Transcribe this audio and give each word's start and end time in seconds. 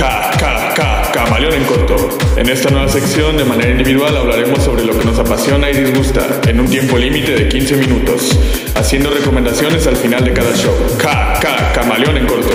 K, 0.00 0.30
K, 0.38 0.74
K, 0.74 1.12
Camaleón 1.12 1.52
en 1.52 1.64
corto. 1.64 1.94
En 2.34 2.48
esta 2.48 2.70
nueva 2.70 2.88
sección, 2.88 3.36
de 3.36 3.44
manera 3.44 3.70
individual, 3.70 4.16
hablaremos 4.16 4.62
sobre 4.62 4.82
lo 4.82 4.98
que 4.98 5.04
nos 5.04 5.18
apasiona 5.18 5.70
y 5.70 5.74
disgusta, 5.74 6.40
en 6.48 6.58
un 6.58 6.70
tiempo 6.70 6.96
límite 6.96 7.32
de 7.32 7.46
15 7.46 7.76
minutos, 7.76 8.30
haciendo 8.74 9.10
recomendaciones 9.10 9.86
al 9.86 9.96
final 9.96 10.24
de 10.24 10.32
cada 10.32 10.56
show. 10.56 10.74
K, 10.96 11.38
K, 11.42 11.72
Camaleón 11.74 12.16
en 12.16 12.26
corto. 12.26 12.48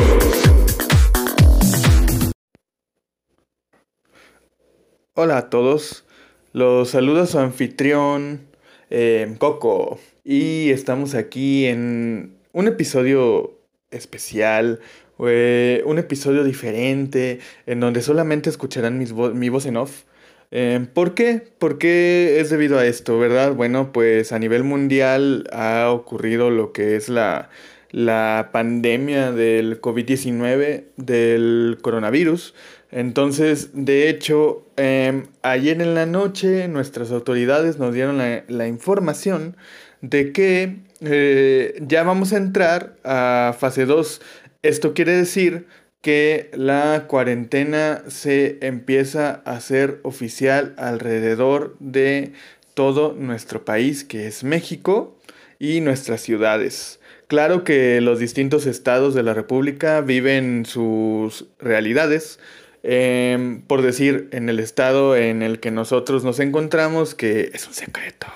Hola 5.14 5.38
a 5.38 5.50
todos, 5.52 6.04
los 6.52 6.90
saluda 6.90 7.28
su 7.28 7.38
anfitrión 7.38 8.48
eh, 8.90 9.36
Coco 9.38 10.00
y 10.24 10.72
estamos 10.72 11.14
aquí 11.14 11.68
en 11.68 12.40
un 12.54 12.68
episodio 12.68 13.60
especial, 13.92 14.80
un 15.18 15.98
episodio 15.98 16.44
diferente 16.44 17.40
en 17.66 17.80
donde 17.80 18.02
solamente 18.02 18.50
escucharán 18.50 18.98
mi 19.00 19.50
voz 19.50 19.66
en 19.66 19.78
off. 19.78 20.04
Eh, 20.52 20.86
¿Por 20.94 21.14
qué? 21.16 21.42
¿Por 21.60 21.78
qué 21.78 22.40
es 22.40 22.50
debido 22.50 22.78
a 22.80 22.86
esto, 22.86 23.18
verdad? 23.20 23.54
Bueno, 23.54 23.92
pues 23.92 24.32
a 24.32 24.40
nivel 24.40 24.64
mundial 24.64 25.50
ha 25.52 25.90
ocurrido 25.92 26.50
lo 26.50 26.72
que 26.72 26.96
es 26.96 27.10
la, 27.10 27.50
la 27.92 28.50
pandemia 28.52 29.32
del 29.32 29.82
COVID-19, 29.82 30.86
del 30.98 31.78
coronavirus. 31.82 32.54
Entonces, 32.92 33.72
de 33.74 34.10
hecho, 34.10 34.66
em, 34.78 35.26
ayer 35.42 35.82
en 35.82 35.96
la 35.96 36.06
noche 36.06 36.68
nuestras 36.68 37.12
autoridades 37.12 37.78
nos 37.78 37.94
dieron 37.94 38.18
la, 38.18 38.68
información 38.68 39.58
de 40.02 40.32
que 40.32 40.78
eh, 41.02 41.78
ya 41.86 42.04
vamos 42.04 42.32
a 42.32 42.38
entrar 42.38 42.96
a 43.04 43.56
fase 43.60 43.86
2. 43.86 44.22
Esto 44.66 44.94
quiere 44.94 45.14
decir 45.14 45.68
que 46.02 46.50
la 46.54 47.06
cuarentena 47.08 48.04
se 48.08 48.58
empieza 48.62 49.42
a 49.46 49.52
hacer 49.54 50.00
oficial 50.04 50.74
alrededor 50.78 51.76
de 51.80 52.34
todo 52.74 53.14
nuestro 53.14 53.66
país, 53.66 54.04
que 54.04 54.28
es 54.28 54.44
México, 54.44 55.18
y 55.58 55.82
nuestras 55.82 56.22
ciudades. 56.22 57.00
Claro 57.28 57.64
que 57.64 58.02
los 58.02 58.20
distintos 58.20 58.66
estados 58.66 59.16
de 59.16 59.24
la 59.24 59.34
República 59.34 60.02
viven 60.02 60.66
sus 60.66 61.46
realidades, 61.60 62.40
Em, 62.88 63.62
por 63.64 63.82
decir, 63.82 64.30
en 64.32 64.48
el 64.48 64.60
estado 64.60 65.16
en 65.16 65.42
el 65.42 65.60
que 65.60 65.72
nosotros 65.72 66.24
nos 66.24 66.40
encontramos, 66.40 67.16
que 67.16 67.50
es 67.52 67.66
un 67.66 67.74
secreto, 67.74 68.28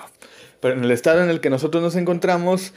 pero 0.58 0.74
en 0.74 0.82
el 0.82 0.90
estado 0.90 1.22
en 1.22 1.30
el 1.30 1.38
que 1.40 1.50
nosotros 1.50 1.80
nos 1.84 1.94
encontramos, 1.94 2.74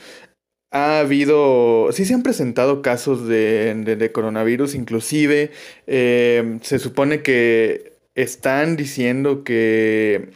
ha 0.73 0.99
habido, 0.99 1.91
sí 1.91 2.03
se 2.03 2.15
han 2.15 2.23
presentado 2.23 2.81
casos 2.81 3.27
de, 3.27 4.09
coronavirus, 4.11 4.73
inclusive 4.73 5.51
em, 5.85 6.59
se 6.61 6.79
supone 6.79 7.21
que 7.21 7.93
están 8.15 8.75
diciendo 8.75 9.43
que 9.43 10.31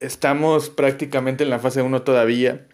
estamos 0.00 0.68
prácticamente 0.68 1.44
en 1.44 1.50
la 1.50 1.60
fase 1.60 1.80
1 1.80 2.02
todavía, 2.02 2.66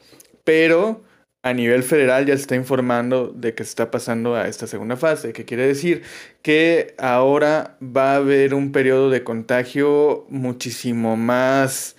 pero 0.45 1.05
a 1.43 1.53
nivel 1.53 1.83
federal 1.83 2.25
ya 2.25 2.35
se 2.35 2.43
está 2.43 2.57
informando 2.57 3.29
de 3.29 3.55
que 3.55 3.63
se 3.63 3.71
está 3.71 3.91
pasando 3.91 4.35
a 4.35 4.49
esta 4.49 4.67
segunda 4.67 4.97
fase, 4.97 5.35
que 5.35 5.45
quiere 5.45 5.67
decir 5.67 6.03
que 6.41 6.95
ahora 6.97 7.77
va 7.83 8.15
a 8.15 8.17
haber 8.17 8.55
un 8.55 8.73
periodo 8.73 9.11
de 9.11 9.23
contagio 9.25 10.25
muchísimo 10.31 11.17
más 11.19 11.97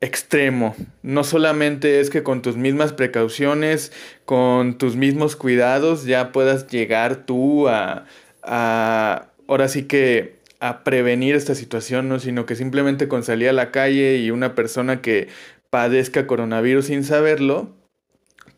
extremo. 0.00 0.74
No 1.02 1.24
solamente 1.24 2.00
es 2.00 2.10
que 2.10 2.22
con 2.22 2.42
tus 2.42 2.56
mismas 2.56 2.92
precauciones, 2.92 3.92
con 4.24 4.78
tus 4.78 4.96
mismos 4.96 5.36
cuidados, 5.36 6.04
ya 6.04 6.32
puedas 6.32 6.68
llegar 6.68 7.26
tú 7.26 7.68
a, 7.68 8.06
a 8.42 9.28
ahora 9.48 9.68
sí 9.68 9.84
que 9.84 10.36
a 10.60 10.82
prevenir 10.84 11.34
esta 11.34 11.54
situación, 11.54 12.08
¿no? 12.08 12.18
sino 12.18 12.46
que 12.46 12.56
simplemente 12.56 13.08
con 13.08 13.22
salir 13.22 13.48
a 13.50 13.52
la 13.52 13.70
calle 13.70 14.16
y 14.16 14.30
una 14.30 14.54
persona 14.54 15.02
que 15.02 15.28
padezca 15.70 16.26
coronavirus 16.26 16.86
sin 16.86 17.04
saberlo, 17.04 17.74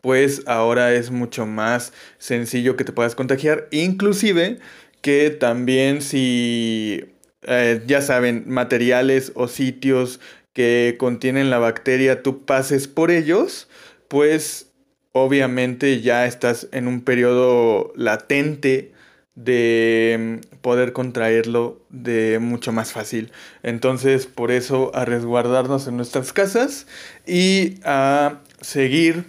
pues 0.01 0.43
ahora 0.45 0.93
es 0.93 1.11
mucho 1.11 1.45
más 1.45 1.91
sencillo 2.17 2.77
que 2.77 2.85
te 2.85 2.93
puedas 2.93 3.15
contagiar. 3.15 3.67
Inclusive 3.71 4.59
que 5.01 5.31
también 5.31 6.01
si, 6.01 7.03
eh, 7.41 7.81
ya 7.85 8.01
saben, 8.01 8.45
materiales 8.47 9.31
o 9.35 9.47
sitios 9.47 10.19
que 10.57 10.95
contienen 10.97 11.51
la 11.51 11.59
bacteria, 11.59 12.23
tú 12.23 12.43
pases 12.43 12.87
por 12.87 13.11
ellos, 13.11 13.69
pues 14.07 14.71
obviamente 15.11 16.01
ya 16.01 16.25
estás 16.25 16.67
en 16.71 16.87
un 16.87 17.01
periodo 17.01 17.93
latente 17.95 18.91
de 19.35 20.39
mm, 20.51 20.57
poder 20.61 20.93
contraerlo 20.93 21.85
de 21.91 22.39
mucho 22.41 22.71
más 22.71 22.91
fácil. 22.91 23.31
Entonces, 23.61 24.25
por 24.25 24.49
eso 24.49 24.89
a 24.95 25.05
resguardarnos 25.05 25.87
en 25.87 25.95
nuestras 25.95 26.33
casas 26.33 26.87
y 27.27 27.75
a 27.83 28.39
seguir 28.59 29.25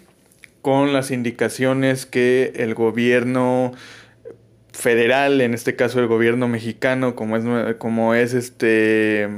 con 0.62 0.94
las 0.94 1.10
indicaciones 1.10 2.06
que 2.06 2.54
el 2.56 2.72
gobierno 2.74 3.72
federal, 4.72 5.42
en 5.42 5.52
este 5.52 5.76
caso 5.76 6.00
el 6.00 6.06
gobierno 6.06 6.48
mexicano, 6.48 7.14
como 7.14 7.36
es, 7.36 7.76
como 7.76 8.14
es 8.14 8.32
este 8.32 9.28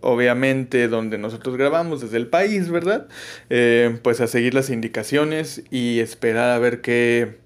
obviamente 0.00 0.88
donde 0.88 1.18
nosotros 1.18 1.56
grabamos 1.56 2.00
desde 2.00 2.16
el 2.16 2.26
país, 2.26 2.70
¿verdad? 2.70 3.08
Eh, 3.48 3.98
pues 4.02 4.20
a 4.20 4.26
seguir 4.26 4.54
las 4.54 4.70
indicaciones 4.70 5.62
y 5.70 6.00
esperar 6.00 6.50
a 6.50 6.58
ver 6.58 6.80
qué, 6.80 7.36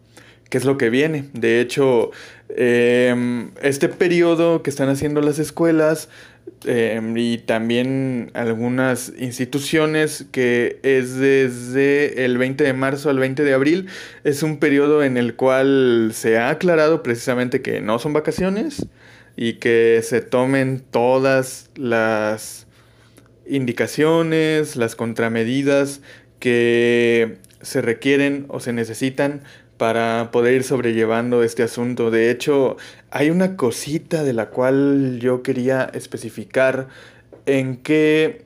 qué 0.51 0.59
es 0.59 0.65
lo 0.65 0.77
que 0.79 0.91
viene. 0.91 1.29
De 1.33 1.61
hecho, 1.61 2.11
em, 2.49 3.51
este 3.63 3.89
periodo 3.89 4.63
que 4.63 4.71
están 4.71 4.89
haciendo 4.89 5.21
las 5.21 5.39
escuelas 5.39 6.09
Em, 6.67 7.17
y 7.17 7.39
también 7.39 8.31
algunas 8.33 9.13
instituciones 9.19 10.25
que 10.31 10.81
es 10.83 11.17
desde 11.17 12.25
el 12.25 12.39
20 12.39 12.65
de 12.65 12.73
marzo 12.73 13.11
al 13.11 13.19
20 13.19 13.43
de 13.45 13.53
abril. 13.53 13.89
Es 14.25 14.43
un 14.43 14.59
periodo 14.59 15.03
en 15.03 15.17
el 15.19 15.37
cual 15.37 16.13
se 16.15 16.39
ha 16.39 16.49
aclarado 16.49 17.03
precisamente 17.03 17.61
que 17.61 17.81
no 17.81 17.99
son 17.99 18.15
vacaciones 18.15 18.87
y 19.37 19.55
que 19.55 20.01
se 20.03 20.21
tomen 20.21 20.81
todas 20.91 21.71
las 21.75 22.67
indicaciones, 23.47 24.77
las 24.77 24.97
contramedidas 24.97 26.01
que 26.39 27.39
se 27.63 27.81
requieren 27.81 28.47
o 28.49 28.61
se 28.61 28.73
necesitan 28.73 29.43
para 29.77 30.31
poder 30.31 30.55
ir 30.55 30.63
sobrellevando 30.63 31.43
este 31.43 31.63
asunto. 31.63 32.11
De 32.11 32.31
hecho, 32.31 32.77
hay 33.11 33.31
una 33.31 33.57
cosita 33.57 34.23
de 34.23 34.33
la 34.33 34.51
cual 34.51 35.19
yo 35.21 35.43
quería 35.43 35.91
especificar 35.95 36.89
en 37.47 37.77
que 37.79 38.45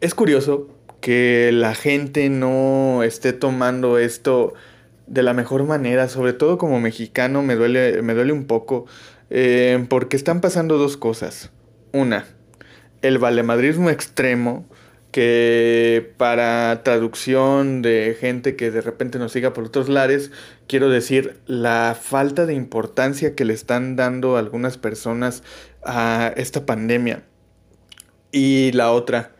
es 0.00 0.14
curioso 0.14 0.68
que 1.00 1.50
la 1.52 1.74
gente 1.74 2.28
no 2.28 3.02
esté 3.02 3.32
tomando 3.32 3.98
esto 3.98 4.54
de 5.06 5.22
la 5.22 5.34
mejor 5.34 5.64
manera, 5.64 6.08
sobre 6.08 6.32
todo 6.32 6.58
como 6.58 6.80
mexicano 6.80 7.42
me 7.42 7.54
duele, 7.54 8.02
me 8.02 8.14
duele 8.14 8.32
un 8.32 8.46
poco, 8.46 8.86
eh, 9.30 9.84
porque 9.88 10.16
están 10.16 10.40
pasando 10.40 10.78
dos 10.78 10.96
cosas. 10.96 11.50
Una, 11.92 12.26
el 13.02 13.18
valemadrismo 13.18 13.90
extremo, 13.90 14.66
que 15.16 16.12
para 16.18 16.82
traducción 16.82 17.80
de 17.80 18.16
gente 18.20 18.54
que 18.54 18.70
de 18.70 18.82
repente 18.82 19.18
nos 19.18 19.32
siga 19.32 19.54
por 19.54 19.64
otros 19.64 19.88
lares, 19.88 20.30
quiero 20.66 20.90
decir 20.90 21.40
la 21.46 21.96
falta 21.98 22.44
de 22.44 22.52
importancia 22.52 23.34
que 23.34 23.46
le 23.46 23.54
están 23.54 23.96
dando 23.96 24.36
algunas 24.36 24.76
personas 24.76 25.42
a 25.82 26.34
esta 26.36 26.66
pandemia. 26.66 27.22
Y 28.30 28.72
la 28.72 28.92
otra, 28.92 29.34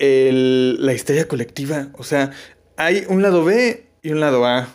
la 0.00 0.92
histeria 0.92 1.28
colectiva. 1.28 1.90
O 1.96 2.02
sea, 2.02 2.32
hay 2.76 3.04
un 3.08 3.22
lado 3.22 3.44
B 3.44 3.86
y 4.02 4.10
un 4.10 4.18
lado 4.18 4.44
A. 4.44 4.74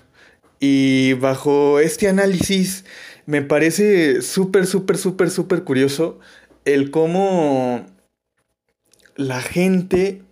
Y 0.67 1.13
bajo 1.13 1.79
este 1.79 2.07
análisis 2.07 2.85
me 3.27 3.43
parece 3.43 4.23
súper, 4.23 4.65
súper, 4.65 4.97
súper, 4.97 5.29
súper 5.29 5.63
curioso 5.63 6.19
el 6.65 6.89
cómo 6.89 7.85
la 9.15 9.41
gente 9.43 10.23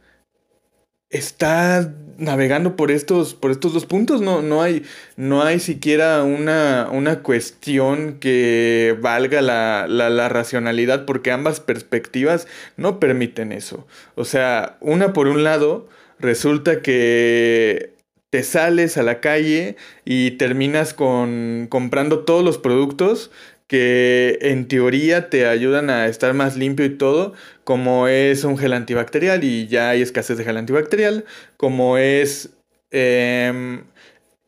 está 1.12 1.94
navegando 2.18 2.76
por 2.76 2.90
estos, 2.90 3.36
por 3.36 3.52
estos 3.52 3.74
dos 3.74 3.86
puntos. 3.86 4.22
No, 4.22 4.42
no, 4.42 4.64
hay, 4.64 4.82
no 5.18 5.44
hay 5.44 5.60
siquiera 5.60 6.24
una, 6.24 6.90
una 6.92 7.22
cuestión 7.22 8.18
que 8.20 8.98
valga 9.02 9.44
la, 9.44 9.86
la, 9.88 10.10
la, 10.10 10.30
racionalidad 10.30 11.06
porque 11.06 11.30
ambas 11.30 11.60
perspectivas 11.60 12.48
no 12.76 13.00
permiten 13.00 13.52
eso. 13.52 13.86
O 14.16 14.26
sea, 14.26 14.78
una 14.82 15.14
por 15.14 15.28
un 15.28 15.44
lado, 15.44 15.88
resulta 16.18 16.82
que 16.82 17.93
te 18.34 18.42
sales 18.42 18.98
a 18.98 19.04
la 19.04 19.20
calle 19.20 19.76
y 20.06 20.32
terminas 20.32 20.96
con 20.96 21.68
comprando 21.70 22.26
todos 22.26 22.44
los 22.44 22.58
productos 22.58 23.30
que 23.68 24.40
en 24.42 24.68
teoría 24.68 25.30
te 25.30 25.46
ayudan 25.46 25.92
a 25.92 26.08
estar 26.08 26.34
más 26.34 26.58
limpio 26.58 26.84
y 26.84 26.98
todo, 26.98 27.34
como 27.64 28.08
es 28.08 28.44
un 28.44 28.58
gel 28.58 28.74
antibacterial 28.74 29.44
y 29.44 29.68
ya 29.68 29.92
hay 29.92 30.02
escasez 30.02 30.40
de 30.40 30.46
gel 30.46 30.58
antibacterial, 30.58 31.26
como 31.58 32.00
es 32.00 32.50
em, 32.90 33.84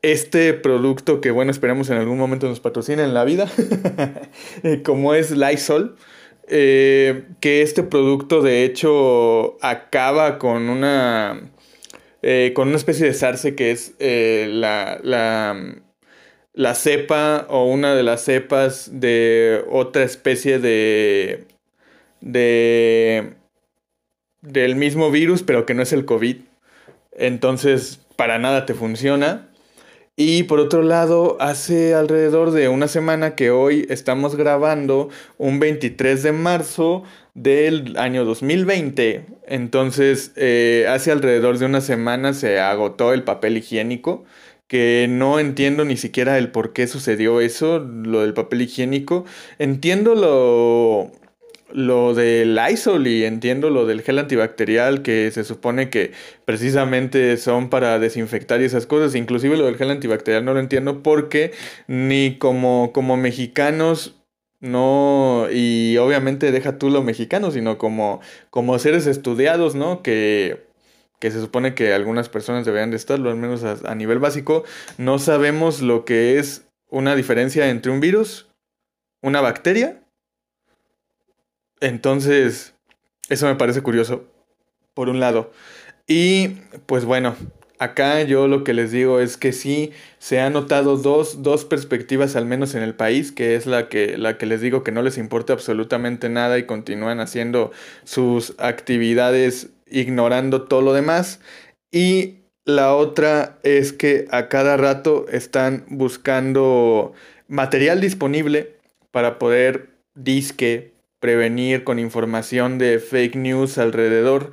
este 0.02 0.56
producto 0.56 1.22
que, 1.22 1.30
bueno, 1.30 1.52
esperamos 1.52 1.88
en 1.92 1.98
algún 1.98 2.18
momento 2.18 2.48
nos 2.50 2.62
patrocine 2.62 3.04
en 3.04 3.14
la 3.14 3.24
vida, 3.24 3.48
como 4.84 5.14
es 5.14 5.30
Lysol. 5.30 5.96
Eh, 6.48 7.26
que 7.40 7.64
este 7.64 7.82
producto 7.82 8.44
de 8.44 8.66
hecho 8.66 9.58
acaba 9.62 10.38
con 10.38 10.70
una 10.70 11.52
eh, 12.28 12.54
con 12.56 12.70
una 12.70 12.78
especie 12.78 13.06
de 13.06 13.14
sarce 13.14 13.54
que 13.54 13.70
es 13.70 13.94
eh, 14.00 14.48
la, 14.50 15.00
la, 15.04 15.76
la, 16.54 16.74
cepa 16.74 17.46
o 17.50 17.66
una 17.66 17.94
de 17.94 18.02
las 18.02 18.22
cepas 18.22 18.90
de 19.00 19.64
otra 19.70 20.02
especie 20.02 20.58
de, 20.58 21.46
de 22.22 23.36
del 24.42 24.76
mismo 24.76 25.12
virus 25.12 25.44
pero 25.44 25.68
que 25.68 25.76
no 25.76 25.84
es 25.84 25.94
el 25.94 26.06
COVID. 26.06 26.38
Entonces 27.12 28.00
para 28.16 28.40
nada 28.40 28.66
te 28.66 28.74
funciona. 28.74 29.52
Y 30.16 30.44
por 30.44 30.60
otro 30.60 30.82
lado, 30.82 31.38
hace 31.40 31.94
alrededor 31.94 32.52
de 32.52 32.70
una 32.70 32.88
semana 32.88 33.36
que 33.36 33.52
hoy 33.52 33.86
estamos 33.90 34.36
grabando 34.36 35.10
un 35.38 35.60
23 35.60 36.24
de 36.24 36.32
marzo 36.32 37.04
del 37.36 37.98
año 37.98 38.26
2020. 38.26 39.26
Entonces, 39.48 40.32
eh, 40.36 40.88
hace 40.90 41.12
alrededor 41.12 41.60
de 41.60 41.66
una 41.66 41.82
semana 41.82 42.34
se 42.34 42.60
agotó 42.60 43.14
el 43.14 43.24
papel 43.24 43.58
higiénico, 43.58 44.26
que 44.68 45.06
no 45.10 45.40
entiendo 45.40 45.86
ni 45.86 45.98
siquiera 45.98 46.40
el 46.40 46.52
por 46.52 46.74
qué 46.74 46.88
sucedió 46.88 47.42
eso, 47.42 47.80
lo 47.80 48.22
del 48.22 48.34
papel 48.34 48.64
higiénico. 48.64 49.26
Entiendo 49.60 50.16
lo 50.16 51.12
lo 51.72 52.14
del 52.14 52.56
Lysol 52.56 53.06
y 53.08 53.26
entiendo 53.26 53.70
lo 53.70 53.86
del 53.86 54.02
gel 54.02 54.20
antibacterial 54.20 55.02
que 55.02 55.30
se 55.32 55.44
supone 55.44 55.90
que 55.90 56.12
precisamente 56.46 57.36
son 57.36 57.70
para 57.70 58.00
desinfectar 58.00 58.62
y 58.62 58.66
esas 58.66 58.86
cosas. 58.86 59.14
Inclusive 59.16 59.58
lo 59.58 59.66
del 59.66 59.76
gel 59.76 59.92
antibacterial 59.92 60.46
no 60.46 60.54
lo 60.54 60.62
entiendo 60.62 61.04
porque 61.04 61.52
ni 61.88 62.38
como, 62.38 62.92
como 62.94 63.18
mexicanos 63.18 64.16
no, 64.66 65.48
y 65.52 65.98
obviamente 65.98 66.52
deja 66.52 66.78
tú 66.78 66.90
lo 66.90 67.04
mexicano, 67.04 67.52
sino 67.52 67.78
como, 67.78 68.22
como 68.50 68.78
seres 68.80 69.08
estudiados, 69.08 69.76
¿no? 69.76 70.02
Que, 70.02 70.66
que 71.20 71.32
se 71.32 71.40
supone 71.40 71.76
que 71.76 71.94
algunas 71.94 72.30
personas 72.30 72.66
deberían 72.66 72.92
de 72.92 72.98
estarlo, 72.98 73.30
al 73.30 73.38
menos 73.38 73.64
a, 73.64 73.78
a 73.90 73.96
nivel 73.96 74.20
básico, 74.20 74.64
no 74.98 75.20
sabemos 75.20 75.82
lo 75.82 76.06
que 76.06 76.40
es 76.40 76.68
una 76.90 77.16
diferencia 77.16 77.70
entre 77.70 77.92
un 77.92 78.00
virus, 78.00 78.48
una 79.22 79.42
bacteria 79.42 80.02
entonces, 81.82 82.74
eso 83.30 83.48
me 83.48 83.56
parece 83.56 83.82
curioso, 83.82 84.26
por 84.94 85.10
un 85.10 85.20
lado. 85.20 85.52
Y 86.08 86.50
pues 86.86 87.06
bueno, 87.06 87.36
acá 87.80 88.22
yo 88.24 88.48
lo 88.48 88.64
que 88.64 88.74
les 88.74 88.92
digo 88.92 89.20
es 89.20 89.38
que 89.38 89.54
sí 89.54 89.92
se 90.20 90.40
han 90.40 90.54
notado 90.54 90.98
dos, 90.98 91.44
dos, 91.44 91.66
perspectivas 91.66 92.36
al 92.36 92.46
menos 92.46 92.76
en 92.76 92.84
el 92.84 92.96
país, 92.96 93.32
que 93.32 93.56
es 93.56 93.66
la 93.66 93.90
que, 93.90 94.18
la 94.18 94.38
que 94.38 94.46
les 94.46 94.62
digo 94.62 94.84
que 94.84 94.92
no 94.92 95.02
les 95.02 95.18
importa 95.18 95.54
absolutamente 95.54 96.30
nada 96.30 96.58
y 96.58 96.64
continúan 96.66 97.20
haciendo 97.20 97.72
sus 98.04 98.56
actividades 98.58 99.70
ignorando 99.88 100.64
todo 100.64 100.82
lo 100.82 100.94
demás. 100.94 101.40
Y 101.92 102.36
la 102.66 102.96
otra 102.96 103.60
es 103.64 103.94
que 103.94 104.28
a 104.32 104.50
cada 104.50 104.78
rato 104.78 105.28
están 105.32 105.86
buscando 105.88 107.14
material 107.48 108.02
disponible 108.02 108.76
para 109.12 109.38
poder 109.38 109.90
disque 110.16 110.94
prevenir 111.20 111.84
con 111.84 112.00
información 112.00 112.78
de 112.78 113.00
fake 113.00 113.36
news 113.36 113.78
alrededor, 113.78 114.52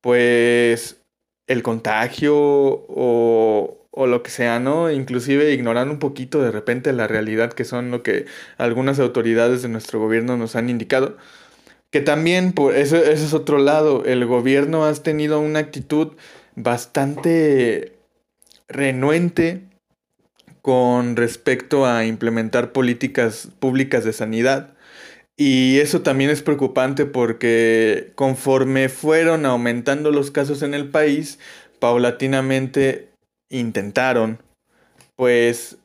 pues 0.00 1.03
el 1.46 1.62
contagio 1.62 2.34
o, 2.36 3.86
o, 3.90 4.06
lo 4.06 4.22
que 4.22 4.30
sea, 4.30 4.60
¿no? 4.60 4.90
Inclusive 4.90 5.52
ignorando 5.52 5.92
un 5.92 5.98
poquito 6.00 6.42
de 6.42 6.50
repente 6.50 6.92
la 6.92 7.06
realidad 7.06 7.52
que 7.52 7.64
son 7.64 7.90
lo 7.90 8.02
que 8.02 8.26
algunas 8.58 8.98
autoridades 8.98 9.62
de 9.62 9.68
nuestro 9.68 10.00
gobierno 10.00 10.36
nos 10.36 10.56
han 10.56 10.70
indicado. 10.70 11.16
Que 11.90 12.00
también, 12.00 12.52
por 12.52 12.74
eso, 12.74 12.96
ese 12.96 13.24
es 13.24 13.34
otro 13.34 13.58
lado, 13.58 14.04
el 14.04 14.26
gobierno 14.26 14.84
ha 14.84 14.92
tenido 14.94 15.38
una 15.40 15.60
actitud 15.60 16.12
bastante 16.56 17.92
renuente 18.68 19.62
con 20.60 21.14
respecto 21.16 21.86
a 21.86 22.04
implementar 22.04 22.72
políticas 22.72 23.48
públicas 23.60 24.04
de 24.04 24.12
sanidad 24.12 24.73
y 25.36 25.78
eso 25.80 26.02
también 26.02 26.30
es 26.30 26.42
preocupante 26.42 27.06
porque 27.06 28.12
conforme 28.14 28.88
fueron 28.88 29.46
aumentando 29.46 30.10
los 30.10 30.30
casos 30.30 30.62
en 30.62 30.74
el 30.74 30.88
país, 30.90 31.38
paulatinamente 31.80 33.10
intentaron 33.50 34.38
pues 35.16 35.76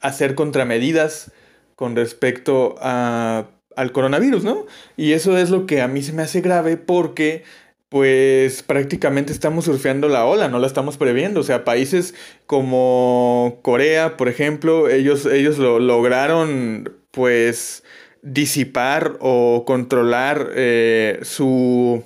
hacer 0.00 0.34
contramedidas 0.34 1.30
con 1.76 1.94
respecto 1.94 2.76
a, 2.80 3.48
al 3.76 3.92
coronavirus, 3.92 4.44
¿no? 4.44 4.66
Y 4.96 5.12
eso 5.12 5.36
es 5.36 5.50
lo 5.50 5.66
que 5.66 5.80
a 5.80 5.88
mí 5.88 6.02
se 6.02 6.12
me 6.12 6.22
hace 6.22 6.40
grave 6.40 6.76
porque 6.76 7.44
pues 7.88 8.62
prácticamente 8.62 9.32
estamos 9.32 9.66
surfeando 9.66 10.08
la 10.08 10.24
ola, 10.24 10.48
no 10.48 10.58
la 10.58 10.66
estamos 10.66 10.96
previendo. 10.96 11.40
O 11.40 11.42
sea, 11.42 11.64
países 11.64 12.14
como 12.46 13.58
Corea, 13.60 14.16
por 14.16 14.28
ejemplo, 14.28 14.88
ellos, 14.88 15.26
ellos 15.26 15.58
lo 15.58 15.78
lograron 15.78 16.90
pues 17.10 17.84
disipar 18.22 19.16
o 19.20 19.64
controlar 19.66 20.50
eh, 20.54 21.18
su, 21.22 22.04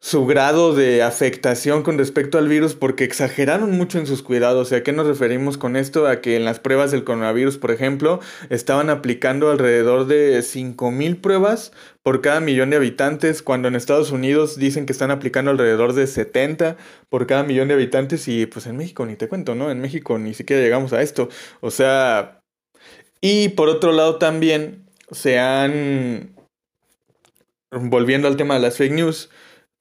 su 0.00 0.24
grado 0.24 0.72
de 0.72 1.02
afectación 1.02 1.82
con 1.82 1.98
respecto 1.98 2.38
al 2.38 2.46
virus 2.46 2.74
porque 2.76 3.02
exageraron 3.02 3.72
mucho 3.72 3.98
en 3.98 4.06
sus 4.06 4.22
cuidados. 4.22 4.72
¿A 4.72 4.84
qué 4.84 4.92
nos 4.92 5.08
referimos 5.08 5.58
con 5.58 5.74
esto? 5.74 6.06
A 6.06 6.20
que 6.20 6.36
en 6.36 6.44
las 6.44 6.60
pruebas 6.60 6.92
del 6.92 7.02
coronavirus, 7.02 7.58
por 7.58 7.72
ejemplo, 7.72 8.20
estaban 8.50 8.88
aplicando 8.88 9.50
alrededor 9.50 10.06
de 10.06 10.38
5.000 10.38 11.20
pruebas 11.20 11.72
por 12.04 12.22
cada 12.22 12.38
millón 12.38 12.70
de 12.70 12.76
habitantes, 12.76 13.42
cuando 13.42 13.66
en 13.66 13.74
Estados 13.74 14.12
Unidos 14.12 14.56
dicen 14.56 14.86
que 14.86 14.92
están 14.92 15.10
aplicando 15.10 15.50
alrededor 15.50 15.92
de 15.92 16.06
70 16.06 16.76
por 17.08 17.26
cada 17.26 17.42
millón 17.42 17.66
de 17.66 17.74
habitantes 17.74 18.28
y 18.28 18.46
pues 18.46 18.66
en 18.68 18.76
México 18.76 19.04
ni 19.04 19.16
te 19.16 19.28
cuento, 19.28 19.56
¿no? 19.56 19.72
En 19.72 19.80
México 19.80 20.18
ni 20.18 20.34
siquiera 20.34 20.62
llegamos 20.62 20.92
a 20.92 21.02
esto. 21.02 21.28
O 21.60 21.72
sea, 21.72 22.37
y 23.20 23.50
por 23.50 23.68
otro 23.68 23.92
lado 23.92 24.16
también 24.16 24.84
se 25.10 25.38
han, 25.38 26.34
volviendo 27.70 28.28
al 28.28 28.36
tema 28.36 28.54
de 28.54 28.60
las 28.60 28.76
fake 28.76 28.92
news, 28.92 29.30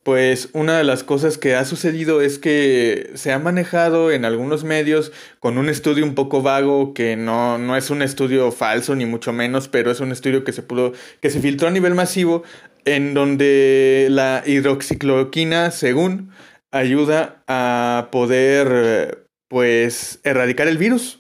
pues 0.04 0.48
una 0.54 0.78
de 0.78 0.86
las 0.86 1.04
cosas 1.04 1.38
que 1.38 1.56
ha 1.56 1.66
sucedido 1.66 2.22
es 2.22 2.40
que 2.40 3.12
se 3.16 3.34
ha 3.34 3.40
manejado 3.40 4.10
en 4.10 4.24
algunos 4.24 4.64
medios 4.64 5.12
con 5.40 5.58
un 5.58 5.68
estudio 5.68 6.06
un 6.06 6.16
poco 6.16 6.42
vago, 6.42 6.94
que 6.94 7.18
no, 7.18 7.58
no 7.58 7.76
es 7.76 7.90
un 7.90 8.02
estudio 8.02 8.54
falso 8.54 8.96
ni 8.96 9.06
mucho 9.06 9.34
menos, 9.34 9.68
pero 9.68 9.92
es 9.92 10.00
un 10.00 10.14
estudio 10.14 10.46
que 10.46 10.54
se 10.54 10.62
pudo, 10.62 10.94
que 11.20 11.30
se 11.30 11.42
filtró 11.42 11.68
a 11.68 11.72
nivel 11.72 11.94
masivo, 11.94 12.44
en 12.86 13.14
donde 13.14 14.08
la 14.10 14.44
hidroxicloroquina, 14.46 15.72
según, 15.72 16.32
ayuda 16.72 17.44
a 17.48 18.08
poder 18.10 19.28
pues 19.50 20.22
erradicar 20.24 20.70
el 20.70 20.78
virus. 20.78 21.20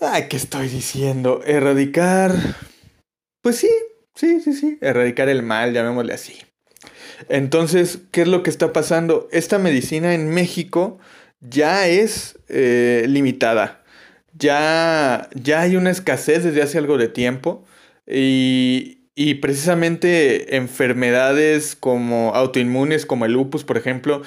Ay, 0.00 0.26
¿qué 0.28 0.36
estoy 0.36 0.68
diciendo? 0.68 1.42
Erradicar. 1.44 2.32
Pues 3.42 3.56
sí, 3.56 3.70
sí, 4.14 4.40
sí, 4.40 4.52
sí. 4.52 4.78
Erradicar 4.80 5.28
el 5.28 5.42
mal, 5.42 5.72
llamémosle 5.72 6.12
así. 6.14 6.38
Entonces, 7.28 7.98
¿qué 8.12 8.22
es 8.22 8.28
lo 8.28 8.44
que 8.44 8.50
está 8.50 8.72
pasando? 8.72 9.28
Esta 9.32 9.58
medicina 9.58 10.14
en 10.14 10.30
México 10.30 10.98
ya 11.40 11.88
es 11.88 12.38
eh, 12.48 13.06
limitada. 13.08 13.82
Ya, 14.34 15.28
ya 15.34 15.62
hay 15.62 15.74
una 15.74 15.90
escasez 15.90 16.44
desde 16.44 16.62
hace 16.62 16.78
algo 16.78 16.96
de 16.96 17.08
tiempo. 17.08 17.64
Y, 18.06 19.08
y 19.16 19.34
precisamente 19.34 20.56
enfermedades 20.56 21.74
como 21.74 22.36
autoinmunes, 22.36 23.04
como 23.04 23.24
el 23.24 23.32
lupus, 23.32 23.64
por 23.64 23.76
ejemplo, 23.76 24.22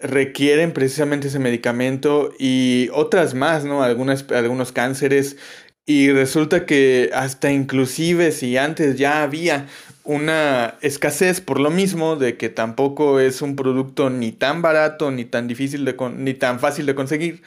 requieren 0.00 0.72
precisamente 0.72 1.28
ese 1.28 1.38
medicamento 1.38 2.32
y 2.38 2.88
otras 2.92 3.34
más, 3.34 3.64
¿no? 3.64 3.82
Algunas, 3.82 4.24
algunos 4.30 4.72
cánceres. 4.72 5.36
Y 5.86 6.10
resulta 6.12 6.66
que 6.66 7.10
hasta 7.14 7.50
inclusive 7.50 8.32
si 8.32 8.56
antes 8.56 8.96
ya 8.96 9.22
había 9.22 9.66
una 10.04 10.76
escasez 10.82 11.40
por 11.40 11.58
lo 11.60 11.70
mismo 11.70 12.16
de 12.16 12.36
que 12.36 12.48
tampoco 12.48 13.20
es 13.20 13.42
un 13.42 13.56
producto 13.56 14.08
ni 14.10 14.32
tan 14.32 14.62
barato 14.62 15.10
ni 15.10 15.24
tan 15.24 15.48
difícil 15.48 15.84
de 15.84 15.96
ni 16.16 16.34
tan 16.34 16.60
fácil 16.60 16.86
de 16.86 16.94
conseguir, 16.94 17.42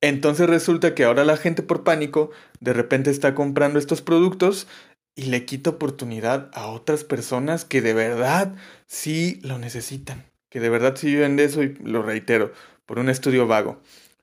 entonces 0.00 0.48
resulta 0.48 0.94
que 0.94 1.04
ahora 1.04 1.24
la 1.24 1.36
gente 1.36 1.62
por 1.62 1.84
pánico 1.84 2.30
de 2.60 2.72
repente 2.72 3.10
está 3.10 3.34
comprando 3.34 3.78
estos 3.78 4.02
productos 4.02 4.66
y 5.14 5.24
le 5.26 5.44
quita 5.46 5.70
oportunidad 5.70 6.50
a 6.52 6.66
otras 6.66 7.02
personas 7.04 7.64
que 7.64 7.80
de 7.80 7.94
verdad 7.94 8.54
sí 8.86 9.40
lo 9.42 9.58
necesitan 9.58 10.26
que 10.56 10.60
de 10.60 10.70
verdad 10.70 10.94
sí 10.96 11.08
viven 11.08 11.36
de 11.36 11.44
eso 11.44 11.62
y 11.62 11.74
lo 11.84 12.02
reitero, 12.02 12.50
por 12.86 12.98
un 12.98 13.10
estudio 13.10 13.46
vago. 13.46 13.78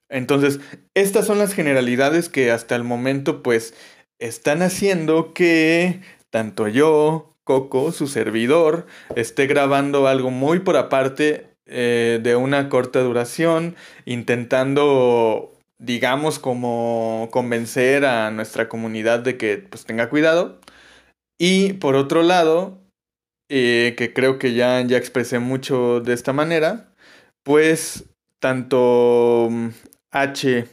Entonces, 0.08 0.58
estas 0.94 1.26
son 1.26 1.38
las 1.38 1.54
generalidades 1.54 2.28
que 2.28 2.50
hasta 2.50 2.74
el 2.74 2.82
momento 2.82 3.40
pues 3.40 3.72
están 4.18 4.60
haciendo 4.60 5.32
que 5.32 6.00
tanto 6.30 6.66
yo, 6.66 7.36
Coco, 7.44 7.92
su 7.92 8.08
servidor, 8.08 8.84
esté 9.14 9.46
grabando 9.46 10.08
algo 10.08 10.32
muy 10.32 10.58
por 10.58 10.76
aparte 10.76 11.46
eh, 11.66 12.18
de 12.20 12.34
una 12.34 12.68
corta 12.68 12.98
duración, 12.98 13.76
intentando, 14.04 15.52
digamos, 15.78 16.40
como 16.40 17.28
convencer 17.30 18.06
a 18.06 18.32
nuestra 18.32 18.68
comunidad 18.68 19.20
de 19.20 19.36
que 19.36 19.58
pues 19.58 19.84
tenga 19.84 20.10
cuidado. 20.10 20.58
Y 21.38 21.74
por 21.74 21.94
otro 21.94 22.24
lado, 22.24 22.83
eh, 23.48 23.94
que 23.96 24.12
creo 24.12 24.38
que 24.38 24.54
ya, 24.54 24.80
ya 24.82 24.96
expresé 24.98 25.38
mucho 25.38 26.00
de 26.00 26.14
esta 26.14 26.32
manera, 26.32 26.92
pues 27.42 28.04
tanto 28.38 29.48
mm, 29.50 29.68
H 30.10 30.66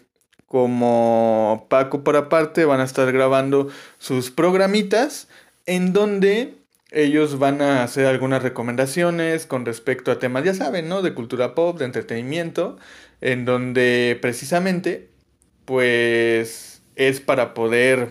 como 0.45 1.67
Paco 1.69 2.03
por 2.03 2.17
aparte 2.17 2.65
van 2.65 2.81
a 2.81 2.83
estar 2.83 3.11
grabando 3.11 3.69
sus 3.97 4.31
programitas 4.31 5.29
en 5.65 5.93
donde 5.93 6.55
ellos 6.91 7.39
van 7.39 7.61
a 7.61 7.83
hacer 7.83 8.05
algunas 8.05 8.43
recomendaciones 8.43 9.45
con 9.45 9.65
respecto 9.65 10.11
a 10.11 10.19
temas, 10.19 10.43
ya 10.43 10.53
saben, 10.53 10.89
¿no? 10.89 11.01
De 11.01 11.13
cultura 11.13 11.55
pop, 11.55 11.79
de 11.79 11.85
entretenimiento, 11.85 12.77
en 13.21 13.45
donde 13.45 14.19
precisamente, 14.21 15.09
pues, 15.65 16.81
es 16.97 17.21
para 17.21 17.53
poder 17.53 18.09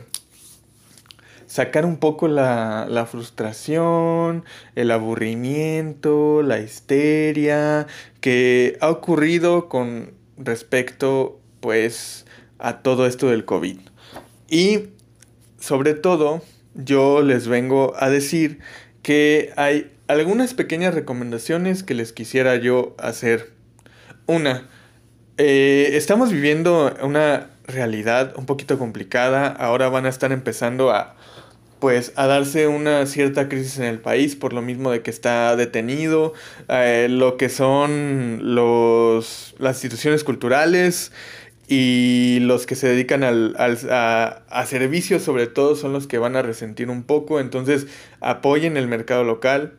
sacar 1.50 1.84
un 1.84 1.96
poco 1.96 2.28
la, 2.28 2.86
la 2.88 3.06
frustración, 3.06 4.44
el 4.76 4.92
aburrimiento, 4.92 6.42
la 6.42 6.60
histeria 6.60 7.88
que 8.20 8.78
ha 8.80 8.88
ocurrido 8.88 9.68
con 9.68 10.12
respecto, 10.38 11.40
pues, 11.58 12.24
a 12.60 12.82
todo 12.82 13.04
esto 13.04 13.30
del 13.30 13.44
COVID. 13.44 13.78
Y, 14.48 14.90
sobre 15.58 15.94
todo, 15.94 16.40
yo 16.76 17.20
les 17.20 17.48
vengo 17.48 17.94
a 17.98 18.10
decir 18.10 18.60
que 19.02 19.52
hay 19.56 19.90
algunas 20.06 20.54
pequeñas 20.54 20.94
recomendaciones 20.94 21.82
que 21.82 21.94
les 21.94 22.12
quisiera 22.12 22.54
yo 22.54 22.94
hacer. 22.96 23.50
Una, 24.26 24.68
eh, 25.36 25.96
estamos 25.96 26.30
viviendo 26.30 26.94
una 27.02 27.50
realidad 27.66 28.34
un 28.36 28.46
poquito 28.46 28.78
complicada. 28.78 29.48
Ahora 29.48 29.88
van 29.88 30.06
a 30.06 30.10
estar 30.10 30.30
empezando 30.30 30.92
a 30.92 31.16
pues 31.80 32.12
a 32.16 32.26
darse 32.26 32.68
una 32.68 33.06
cierta 33.06 33.48
crisis 33.48 33.78
en 33.78 33.84
el 33.84 33.98
país 33.98 34.36
por 34.36 34.52
lo 34.52 34.62
mismo 34.62 34.90
de 34.90 35.02
que 35.02 35.10
está 35.10 35.56
detenido 35.56 36.34
eh, 36.68 37.08
lo 37.10 37.36
que 37.36 37.48
son 37.48 38.54
los 38.54 39.54
las 39.58 39.76
instituciones 39.76 40.22
culturales 40.22 41.12
y 41.68 42.38
los 42.40 42.66
que 42.66 42.74
se 42.74 42.88
dedican 42.88 43.22
al, 43.22 43.54
a, 43.58 44.42
a, 44.48 44.66
servicios 44.66 45.22
sobre 45.22 45.46
todo 45.46 45.76
son 45.76 45.92
los 45.92 46.06
que 46.06 46.18
van 46.18 46.34
a 46.34 46.42
resentir 46.42 46.90
un 46.90 47.04
poco, 47.04 47.38
entonces 47.38 47.86
apoyen 48.20 48.76
el 48.76 48.88
mercado 48.88 49.22
local. 49.24 49.74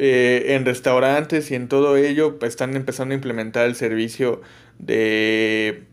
Eh, 0.00 0.54
en 0.54 0.64
restaurantes 0.64 1.50
y 1.50 1.56
en 1.56 1.66
todo 1.66 1.96
ello 1.96 2.38
pues, 2.38 2.50
están 2.50 2.76
empezando 2.76 3.14
a 3.14 3.16
implementar 3.16 3.66
el 3.66 3.74
servicio 3.74 4.42
de, 4.78 5.86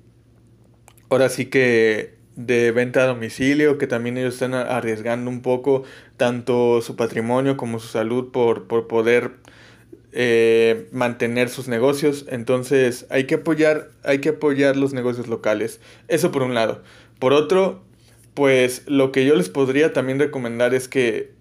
ahora 1.09 1.27
sí 1.29 1.47
que 1.47 2.14
de 2.35 2.71
venta 2.71 3.03
a 3.03 3.07
domicilio, 3.07 3.77
que 3.77 3.87
también 3.87 4.17
ellos 4.17 4.33
están 4.33 4.53
arriesgando 4.53 5.29
un 5.29 5.41
poco 5.41 5.83
tanto 6.17 6.81
su 6.81 6.95
patrimonio 6.95 7.57
como 7.57 7.79
su 7.79 7.87
salud 7.87 8.31
por, 8.31 8.67
por 8.67 8.87
poder 8.87 9.31
eh, 10.11 10.87
mantener 10.91 11.49
sus 11.49 11.67
negocios. 11.67 12.25
Entonces 12.29 13.05
hay 13.09 13.25
que 13.25 13.35
apoyar, 13.35 13.89
hay 14.03 14.19
que 14.19 14.29
apoyar 14.29 14.75
los 14.77 14.93
negocios 14.93 15.27
locales. 15.27 15.79
Eso 16.07 16.31
por 16.31 16.43
un 16.43 16.53
lado. 16.53 16.83
Por 17.19 17.33
otro, 17.33 17.83
pues 18.33 18.83
lo 18.87 19.11
que 19.11 19.25
yo 19.25 19.35
les 19.35 19.49
podría 19.49 19.93
también 19.93 20.19
recomendar 20.19 20.73
es 20.73 20.87
que 20.87 21.33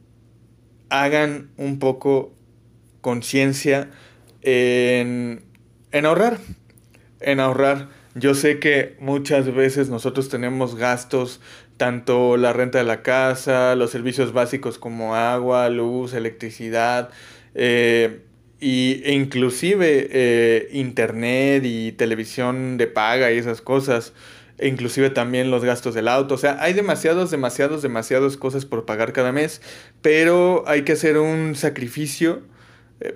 hagan 0.89 1.51
un 1.57 1.79
poco 1.79 2.33
conciencia 3.01 3.91
en, 4.43 5.45
en 5.93 6.07
ahorrar. 6.07 6.39
En 7.21 7.41
ahorrar. 7.41 7.89
Yo 8.15 8.35
sé 8.35 8.61
que 8.61 8.95
muchas 9.01 9.53
veces 9.53 9.89
nosotros 9.89 10.29
tenemos 10.29 10.77
gastos, 10.77 11.41
tanto 11.77 12.37
la 12.37 12.53
renta 12.53 12.79
de 12.79 12.85
la 12.85 13.03
casa, 13.03 13.75
los 13.75 13.91
servicios 13.91 14.33
básicos 14.33 14.79
como 14.79 15.17
agua, 15.17 15.69
luz, 15.69 16.15
electricidad, 16.15 17.11
eh, 17.57 18.21
y, 18.61 19.03
e 19.05 19.13
inclusive 19.15 20.09
eh, 20.13 20.69
internet 20.73 21.65
y 21.65 21.93
televisión 21.93 22.79
de 22.79 22.87
paga 22.87 23.33
y 23.33 23.39
esas 23.39 23.61
cosas. 23.61 24.13
E 24.59 24.69
inclusive 24.69 25.11
también 25.11 25.51
los 25.51 25.65
gastos 25.65 25.95
del 25.95 26.07
auto. 26.07 26.37
O 26.37 26.39
sea, 26.39 26.63
hay 26.63 26.73
demasiados, 26.73 27.33
demasiados, 27.33 27.83
demasiadas 27.83 28.37
cosas 28.37 28.65
por 28.65 28.85
pagar 28.87 29.13
cada 29.13 29.33
mes. 29.33 29.61
Pero 30.03 30.63
hay 30.69 30.83
que 30.83 30.93
hacer 30.93 31.19
un 31.19 31.57
sacrificio 31.57 32.43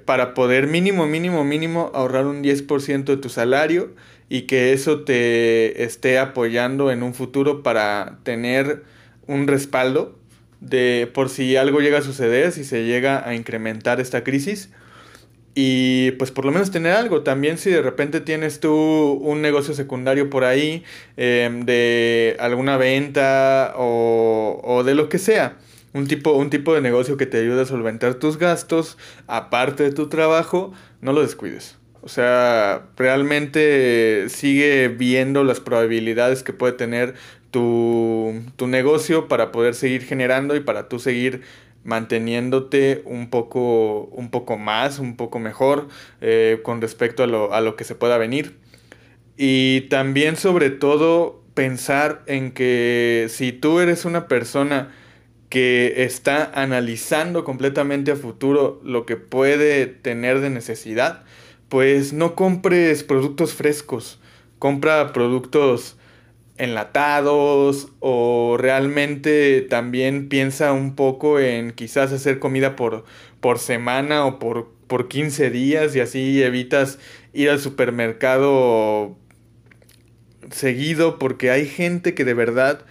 para 0.05 0.35
poder 0.35 0.67
mínimo, 0.67 1.07
mínimo, 1.07 1.45
mínimo 1.45 1.91
ahorrar 1.95 2.27
un 2.27 2.43
10% 2.43 3.05
de 3.05 3.17
tu 3.17 3.29
salario 3.29 3.95
y 4.29 4.43
que 4.43 4.73
eso 4.73 5.05
te 5.05 5.85
esté 5.85 6.19
apoyando 6.19 6.91
en 6.91 7.03
un 7.03 7.15
futuro 7.15 7.63
para 7.63 8.19
tener 8.23 8.83
un 9.27 9.47
respaldo 9.47 10.19
de 10.61 11.09
por 11.13 11.29
si 11.29 11.57
algo 11.57 11.81
llega 11.81 11.99
a 11.99 12.03
suceder, 12.03 12.53
si 12.53 12.65
se 12.65 12.85
llega 12.85 13.27
a 13.27 13.35
incrementar 13.35 14.01
esta 14.01 14.25
crisis 14.25 14.71
y 15.61 16.13
pues 16.13 16.31
por 16.31 16.45
lo 16.45 16.53
menos 16.53 16.71
tener 16.71 16.93
algo. 16.93 17.23
También 17.23 17.59
si 17.59 17.69
de 17.71 17.83
repente 17.83 18.21
tienes 18.21 18.61
tú 18.61 18.73
un 18.75 19.43
negocio 19.43 19.75
secundario 19.75 20.31
por 20.31 20.45
ahí 20.45 20.85
em, 21.17 21.65
de 21.65 22.37
alguna 22.39 22.77
venta 22.77 23.75
o, 23.77 24.61
o, 24.63 24.85
de 24.85 24.95
lo 24.95 25.09
que 25.09 25.19
sea. 25.19 25.57
Un 25.95 26.07
tipo, 26.07 26.33
un 26.33 26.51
tipo 26.51 26.75
de 26.75 26.81
negocio 26.81 27.17
que 27.17 27.27
te 27.27 27.39
ayude 27.39 27.63
a 27.63 27.67
solventar 27.67 28.15
tus 28.15 28.39
gastos 28.39 28.99
aparte 29.27 29.85
de 29.85 29.93
tu 29.93 30.09
trabajo, 30.09 30.73
no 31.01 31.13
lo 31.13 31.23
descuides. 31.23 31.79
O 32.03 32.09
sea, 32.09 32.87
realmente 32.97 34.27
sigue 34.29 34.89
viendo 34.89 35.45
las 35.45 35.61
probabilidades 35.61 36.43
que 36.43 36.53
puede 36.53 36.75
tener 36.75 37.15
tu, 37.51 38.43
tu 38.57 38.67
negocio 38.67 39.29
para 39.29 39.51
poder 39.51 39.75
seguir 39.75 40.03
generando 40.03 40.55
y 40.55 40.61
para 40.61 40.89
tú 40.89 40.99
seguir 40.99 41.43
manteniéndote 41.85 43.03
un 43.05 43.31
poco, 43.31 44.05
un 44.13 44.31
poco 44.31 44.59
más, 44.59 44.99
un 44.99 45.17
poco 45.17 45.39
mejor 45.39 45.89
eh, 46.21 46.61
con 46.63 46.81
respecto 46.81 47.23
a 47.23 47.27
lo, 47.27 47.55
a 47.55 47.61
lo 47.61 47.77
que 47.77 47.85
se 47.85 47.95
pueda 47.95 48.19
venir. 48.19 48.57
Y 49.37 49.83
también 49.83 50.37
sobre 50.37 50.71
todo 50.71 51.43
pensar 51.55 52.23
en 52.27 52.53
que 52.53 53.27
si 53.31 53.53
tú 53.53 53.81
eres 53.81 54.05
una 54.05 54.29
persona 54.29 54.93
que 55.49 56.05
está 56.05 56.51
analizando 56.55 57.45
completamente 57.45 58.11
a 58.11 58.17
futuro 58.17 58.81
lo 58.85 59.07
que 59.07 59.17
puede 59.17 59.87
tener 59.87 60.41
de 60.41 60.51
necesidad, 60.51 61.25
pues 61.69 62.13
no 62.13 62.35
compres 62.35 63.03
productos 63.05 63.55
frescos, 63.55 64.21
compra 64.59 65.13
productos 65.13 65.97
enlatados 66.59 67.89
o 68.01 68.57
realmente 68.59 69.63
también 69.63 70.29
piensa 70.29 70.73
un 70.73 70.97
poco 70.97 71.39
en 71.39 71.71
quizás 71.71 72.13
hacer 72.13 72.41
comida 72.41 72.77
por, 72.77 73.05
por 73.41 73.59
semana 73.59 74.27
o 74.27 74.39
por, 74.39 74.71
por 74.87 75.09
15 75.09 75.51
días 75.51 75.95
y 75.95 76.01
así 76.01 76.43
evitas 76.43 76.99
ir 77.33 77.49
al 77.49 77.61
supermercado 77.61 79.17
seguido 80.51 81.19
porque 81.19 81.51
hay 81.51 81.67
gente 81.67 82.15
que 82.15 82.25
de 82.25 82.35
verdad 82.35 82.85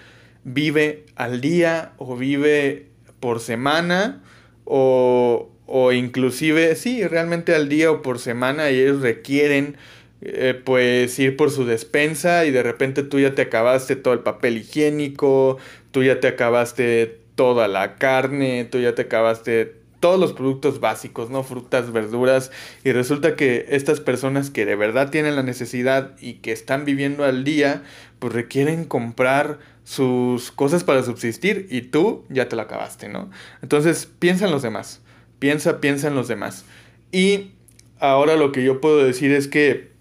vive 0.48 1.04
al 1.16 1.42
día 1.42 1.92
o 1.98 2.16
vive 2.16 2.88
por 3.20 3.42
semana 3.42 4.24
o, 4.64 5.50
o 5.66 5.92
inclusive 5.92 6.76
sí, 6.76 7.06
realmente 7.06 7.54
al 7.54 7.68
día 7.68 7.92
o 7.92 8.02
por 8.02 8.18
semana 8.18 8.72
y 8.72 8.80
ellos 8.80 9.02
requieren 9.02 9.76
eh, 10.22 10.60
pues 10.64 11.20
ir 11.20 11.36
por 11.36 11.52
su 11.52 11.66
despensa 11.66 12.46
y 12.46 12.52
de 12.52 12.64
repente 12.64 13.04
tú 13.04 13.20
ya 13.20 13.36
te 13.36 13.44
acabaste 13.44 13.98
todo 13.98 14.14
el 14.14 14.22
papel 14.22 14.58
higiénico, 14.58 15.58
tú 15.92 16.04
ya 16.04 16.22
te 16.22 16.30
acabaste 16.30 17.20
toda 17.36 17.68
la 17.68 17.96
carne, 17.96 18.66
tú 18.66 18.80
ya 18.80 18.96
te 18.96 19.04
acabaste 19.04 19.76
todos 20.00 20.20
los 20.20 20.34
productos 20.34 20.80
básicos, 20.80 21.30
¿no? 21.30 21.44
Frutas, 21.44 21.92
verduras. 21.92 22.52
Y 22.84 22.94
resulta 22.94 23.36
que 23.36 23.66
estas 23.70 24.00
personas 24.00 24.50
que 24.50 24.66
de 24.66 24.76
verdad 24.76 25.10
tienen 25.10 25.36
la 25.36 25.44
necesidad 25.44 26.16
y 26.22 26.36
que 26.36 26.52
están 26.52 26.86
viviendo 26.86 27.26
al 27.26 27.44
día, 27.44 27.84
pues 28.20 28.34
requieren 28.34 28.86
comprar 28.86 29.60
sus 29.88 30.52
cosas 30.52 30.84
para 30.84 31.02
subsistir 31.02 31.66
y 31.70 31.80
tú 31.84 32.26
ya 32.28 32.50
te 32.50 32.58
lo 32.58 32.62
acabaste, 32.62 33.08
¿no? 33.08 33.32
Entonces 33.62 34.06
piensa 34.06 34.44
en 34.44 34.52
los 34.52 34.62
demás, 34.62 35.02
piensa, 35.40 35.80
piensa 35.80 36.10
en 36.10 36.16
los 36.16 36.28
demás. 36.28 36.66
Y 37.14 37.54
ahora 37.98 38.36
lo 38.36 38.52
que 38.52 38.66
yo 38.66 38.82
puedo 38.82 39.02
decir 39.02 39.32
es 39.32 39.48
que 39.48 39.94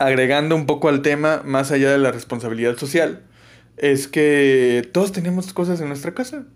agregando 0.00 0.56
un 0.56 0.66
poco 0.66 0.88
al 0.88 1.00
tema, 1.02 1.42
más 1.44 1.70
allá 1.70 1.92
de 1.92 1.98
la 1.98 2.10
responsabilidad 2.10 2.76
social, 2.76 3.22
es 3.76 4.08
que 4.08 4.90
todos 4.92 5.12
tenemos 5.12 5.52
cosas 5.52 5.80
en 5.80 5.86
nuestra 5.86 6.12
casa. 6.12 6.46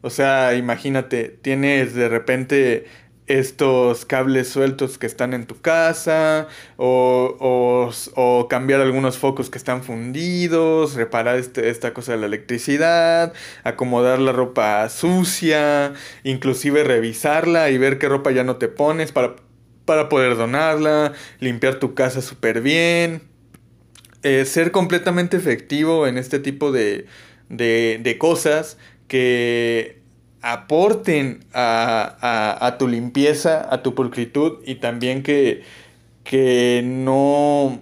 O 0.00 0.08
sea, 0.08 0.54
imagínate, 0.54 1.28
tienes 1.42 1.94
de 1.94 2.08
repente 2.08 2.86
estos 3.26 4.04
cables 4.04 4.48
sueltos 4.48 4.98
que 4.98 5.06
están 5.06 5.34
en 5.34 5.46
tu 5.46 5.60
casa, 5.60 6.48
o, 6.76 7.36
o, 7.40 7.90
o 8.14 8.48
cambiar 8.48 8.80
algunos 8.80 9.18
focos 9.18 9.50
que 9.50 9.58
están 9.58 9.82
fundidos, 9.82 10.94
reparar 10.94 11.36
este, 11.38 11.70
esta 11.70 11.92
cosa 11.92 12.12
de 12.12 12.18
la 12.18 12.26
electricidad, 12.26 13.32
acomodar 13.64 14.18
la 14.18 14.32
ropa 14.32 14.88
sucia, 14.88 15.94
inclusive 16.24 16.84
revisarla 16.84 17.70
y 17.70 17.78
ver 17.78 17.98
qué 17.98 18.08
ropa 18.08 18.30
ya 18.30 18.44
no 18.44 18.56
te 18.56 18.68
pones 18.68 19.12
para 19.12 19.36
para 19.86 20.10
poder 20.10 20.36
donarla, 20.36 21.14
limpiar 21.40 21.76
tu 21.76 21.94
casa 21.94 22.20
súper 22.20 22.60
bien, 22.60 23.22
eh, 24.22 24.44
ser 24.44 24.72
completamente 24.72 25.38
efectivo 25.38 26.06
en 26.06 26.18
este 26.18 26.40
tipo 26.40 26.72
de, 26.72 27.06
de, 27.48 28.16
cosas 28.18 28.76
que 29.08 29.95
aporten 30.46 31.40
a, 31.52 32.56
a, 32.60 32.78
tu 32.78 32.86
limpieza, 32.86 33.66
a 33.68 33.82
tu 33.82 33.96
pulcritud 33.96 34.58
y 34.64 34.76
también 34.76 35.24
que, 35.24 35.62
que 36.22 36.82
no 36.84 37.80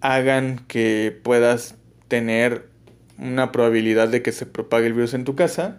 hagan 0.00 0.64
que 0.66 1.14
puedas 1.22 1.74
tener 2.08 2.68
una 3.18 3.52
probabilidad 3.52 4.08
de 4.08 4.22
que 4.22 4.32
se 4.32 4.46
propague 4.46 4.86
el 4.86 4.94
virus 4.94 5.12
en 5.12 5.24
tu 5.24 5.34
casa. 5.34 5.78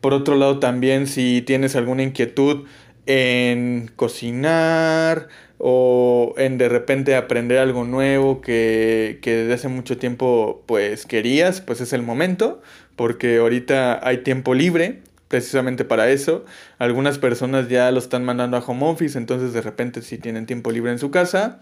Por 0.00 0.12
otro 0.12 0.34
lado, 0.34 0.58
también 0.58 1.06
si 1.06 1.40
tienes 1.40 1.76
alguna 1.76 2.02
inquietud 2.02 2.66
en 3.06 3.92
cocinar 3.94 5.28
o 5.58 6.34
en 6.36 6.58
de 6.58 6.68
repente 6.68 7.14
aprender 7.14 7.58
algo 7.58 7.84
nuevo 7.84 8.40
que, 8.40 9.20
que 9.22 9.36
desde 9.36 9.54
hace 9.54 9.68
mucho 9.68 9.98
tiempo 9.98 10.64
pues 10.66 11.06
querías, 11.06 11.60
pues 11.60 11.80
es 11.80 11.92
el 11.92 12.02
momento, 12.02 12.60
porque 12.96 13.36
ahorita 13.36 14.04
hay 14.04 14.18
tiempo 14.24 14.52
libre 14.54 15.02
precisamente 15.30 15.84
para 15.84 16.10
eso. 16.10 16.44
Algunas 16.78 17.18
personas 17.18 17.68
ya 17.68 17.90
lo 17.92 18.00
están 18.00 18.24
mandando 18.24 18.56
a 18.56 18.60
home 18.60 18.84
office, 18.84 19.16
entonces 19.16 19.52
de 19.52 19.62
repente 19.62 20.02
si 20.02 20.18
tienen 20.18 20.44
tiempo 20.44 20.72
libre 20.72 20.90
en 20.90 20.98
su 20.98 21.12
casa. 21.12 21.60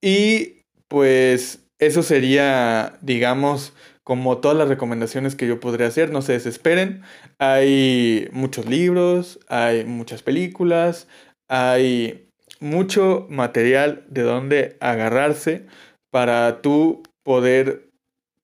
Y 0.00 0.62
pues 0.88 1.60
eso 1.78 2.02
sería, 2.02 2.98
digamos, 3.02 3.74
como 4.04 4.38
todas 4.38 4.56
las 4.56 4.68
recomendaciones 4.68 5.34
que 5.34 5.46
yo 5.46 5.60
podría 5.60 5.88
hacer, 5.88 6.10
no 6.10 6.22
se 6.22 6.32
desesperen. 6.32 7.02
Hay 7.38 8.30
muchos 8.32 8.64
libros, 8.64 9.38
hay 9.48 9.84
muchas 9.84 10.22
películas, 10.22 11.08
hay 11.46 12.30
mucho 12.58 13.26
material 13.28 14.06
de 14.08 14.22
donde 14.22 14.78
agarrarse 14.80 15.66
para 16.10 16.62
tú 16.62 17.02
poder, 17.22 17.90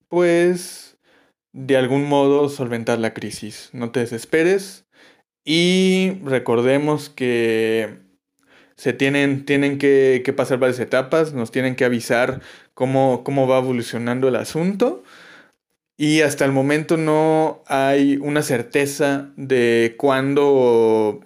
pues, 0.07 0.94
de 1.55 1.77
algún 1.77 2.03
modo 2.03 2.49
solventar 2.49 2.99
la 2.99 3.13
crisis. 3.13 3.69
No 3.71 3.91
te 3.91 4.01
desesperes. 4.01 4.85
Y 5.45 6.19
recordemos 6.23 7.09
que 7.09 7.99
se 8.75 8.91
tienen, 8.91 9.45
tienen 9.45 9.77
que, 9.77 10.21
que 10.25 10.33
pasar 10.33 10.59
varias 10.59 10.79
etapas, 10.79 11.33
nos 11.33 11.51
tienen 11.51 11.75
que 11.75 11.85
avisar 11.85 12.41
cómo, 12.73 13.23
cómo 13.23 13.47
va 13.47 13.59
evolucionando 13.59 14.27
el 14.27 14.35
asunto. 14.35 15.03
Y 15.97 16.21
hasta 16.21 16.43
el 16.43 16.51
momento 16.51 16.97
no 16.97 17.63
hay 17.67 18.17
una 18.17 18.41
certeza 18.41 19.31
de 19.37 19.95
cuándo 19.97 21.21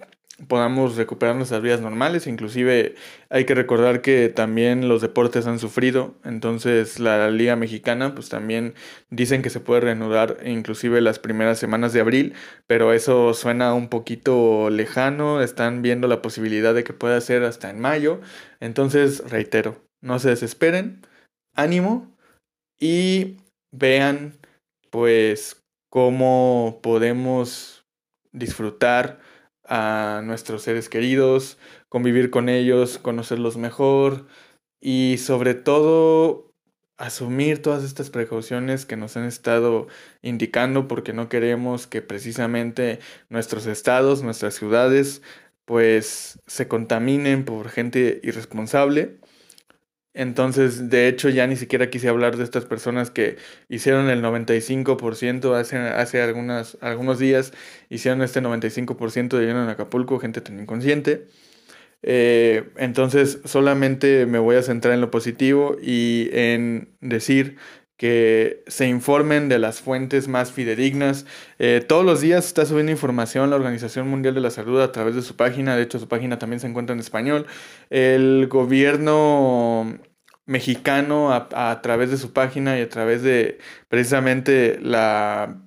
podamos 0.48 0.96
recuperar 0.96 1.36
nuestras 1.36 1.62
vidas 1.62 1.80
normales. 1.80 2.26
Inclusive 2.26 2.94
hay 3.28 3.44
que 3.44 3.54
recordar 3.54 4.02
que 4.02 4.28
también 4.28 4.88
los 4.88 5.02
deportes 5.02 5.46
han 5.46 5.58
sufrido. 5.58 6.14
Entonces 6.24 6.98
la 6.98 7.30
Liga 7.30 7.56
Mexicana 7.56 8.14
pues 8.14 8.28
también 8.28 8.74
dicen 9.10 9.42
que 9.42 9.50
se 9.50 9.60
puede 9.60 9.80
reanudar 9.80 10.38
inclusive 10.44 11.00
las 11.00 11.18
primeras 11.18 11.58
semanas 11.58 11.92
de 11.92 12.00
abril. 12.00 12.34
Pero 12.66 12.92
eso 12.92 13.34
suena 13.34 13.74
un 13.74 13.88
poquito 13.88 14.70
lejano. 14.70 15.42
Están 15.42 15.82
viendo 15.82 16.08
la 16.08 16.22
posibilidad 16.22 16.74
de 16.74 16.84
que 16.84 16.92
pueda 16.92 17.20
ser 17.20 17.44
hasta 17.44 17.70
en 17.70 17.80
mayo. 17.80 18.20
Entonces 18.60 19.22
reitero, 19.30 19.84
no 20.00 20.18
se 20.18 20.30
desesperen. 20.30 21.06
Ánimo. 21.54 22.14
Y 22.78 23.36
vean 23.72 24.38
pues 24.90 25.62
cómo 25.90 26.80
podemos 26.82 27.84
disfrutar 28.32 29.20
a 29.70 30.20
nuestros 30.24 30.62
seres 30.62 30.88
queridos, 30.88 31.58
convivir 31.88 32.30
con 32.30 32.48
ellos, 32.48 32.98
conocerlos 32.98 33.56
mejor 33.56 34.26
y 34.80 35.16
sobre 35.18 35.54
todo 35.54 36.52
asumir 36.98 37.62
todas 37.62 37.84
estas 37.84 38.10
precauciones 38.10 38.84
que 38.84 38.96
nos 38.96 39.16
han 39.16 39.24
estado 39.24 39.86
indicando 40.22 40.88
porque 40.88 41.12
no 41.14 41.28
queremos 41.30 41.86
que 41.86 42.02
precisamente 42.02 42.98
nuestros 43.30 43.66
estados, 43.66 44.22
nuestras 44.22 44.54
ciudades 44.54 45.22
pues 45.64 46.40
se 46.46 46.68
contaminen 46.68 47.44
por 47.44 47.70
gente 47.70 48.20
irresponsable 48.24 49.20
entonces, 50.12 50.90
de 50.90 51.06
hecho, 51.06 51.28
ya 51.28 51.46
ni 51.46 51.56
siquiera 51.56 51.88
quise 51.88 52.08
hablar 52.08 52.36
de 52.36 52.42
estas 52.44 52.64
personas 52.64 53.10
que 53.10 53.36
hicieron 53.68 54.08
el 54.10 54.22
95% 54.22 55.54
hace, 55.54 55.78
hace 55.78 56.20
algunas, 56.20 56.76
algunos 56.80 57.18
días, 57.20 57.52
hicieron 57.90 58.22
este 58.22 58.42
95% 58.42 59.38
de 59.38 59.46
lleno 59.46 59.62
en 59.62 59.68
Acapulco, 59.68 60.18
gente 60.18 60.40
tan 60.40 60.58
inconsciente. 60.58 61.28
Eh, 62.02 62.70
entonces, 62.76 63.40
solamente 63.44 64.26
me 64.26 64.38
voy 64.38 64.56
a 64.56 64.62
centrar 64.62 64.94
en 64.94 65.00
lo 65.00 65.10
positivo 65.10 65.76
y 65.80 66.28
en 66.32 66.88
decir 67.00 67.56
que 68.00 68.64
se 68.66 68.88
informen 68.88 69.50
de 69.50 69.58
las 69.58 69.82
fuentes 69.82 70.26
más 70.26 70.50
fidedignas. 70.52 71.26
Eh, 71.58 71.84
todos 71.86 72.02
los 72.02 72.22
días 72.22 72.46
está 72.46 72.64
subiendo 72.64 72.90
información 72.90 73.50
la 73.50 73.56
Organización 73.56 74.08
Mundial 74.08 74.34
de 74.34 74.40
la 74.40 74.50
Salud 74.50 74.80
a 74.80 74.90
través 74.90 75.14
de 75.14 75.20
su 75.20 75.36
página, 75.36 75.76
de 75.76 75.82
hecho 75.82 75.98
su 75.98 76.08
página 76.08 76.38
también 76.38 76.60
se 76.60 76.66
encuentra 76.66 76.94
en 76.94 77.00
español. 77.00 77.46
El 77.90 78.48
gobierno 78.48 79.98
mexicano 80.46 81.30
a, 81.34 81.82
través 81.82 82.10
de 82.10 82.16
su 82.16 82.32
página 82.32 82.78
y 82.78 82.80
a 82.80 82.88
través 82.88 83.22
de 83.22 83.58
precisamente 83.88 84.78
la, 84.80 85.60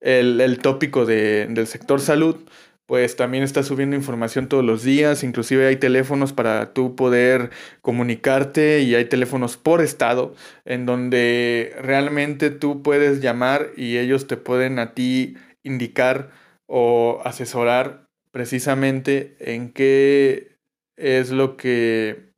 el, 0.00 0.40
el 0.40 0.58
tópico 0.58 1.06
de, 1.06 1.46
del 1.48 1.68
sector 1.68 2.00
salud 2.00 2.48
pues 2.86 3.16
también 3.16 3.44
está 3.44 3.62
subiendo 3.62 3.96
información 3.96 4.48
todos 4.48 4.64
los 4.64 4.82
días, 4.82 5.24
inclusive 5.24 5.66
hay 5.66 5.76
teléfonos 5.76 6.32
para 6.32 6.72
tú 6.74 6.96
poder 6.96 7.50
comunicarte 7.80 8.80
y 8.80 8.94
hay 8.94 9.06
teléfonos 9.06 9.56
por 9.56 9.80
estado 9.80 10.34
en 10.64 10.84
donde 10.84 11.74
realmente 11.80 12.50
tú 12.50 12.82
puedes 12.82 13.20
llamar 13.20 13.70
y 13.76 13.98
ellos 13.98 14.26
te 14.26 14.36
pueden 14.36 14.78
a 14.78 14.92
ti 14.92 15.36
indicar 15.62 16.30
o 16.66 17.20
asesorar 17.24 18.06
precisamente 18.30 19.36
en 19.38 19.72
qué 19.72 20.58
es 20.96 21.30
lo 21.30 21.56
que 21.56 22.32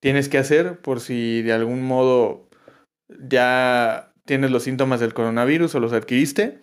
tienes 0.00 0.28
que 0.28 0.38
hacer 0.38 0.78
por 0.80 1.00
si 1.00 1.42
de 1.42 1.52
algún 1.52 1.82
modo 1.82 2.48
ya 3.08 4.12
tienes 4.24 4.50
los 4.50 4.62
síntomas 4.62 5.00
del 5.00 5.14
coronavirus 5.14 5.74
o 5.74 5.80
los 5.80 5.92
adquiriste 5.92 6.60